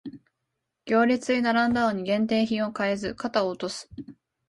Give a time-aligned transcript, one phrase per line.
[0.87, 3.87] 行列に並んだのに限定品を買えず肩を落とす